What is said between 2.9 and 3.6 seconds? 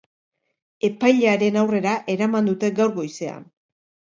goizean.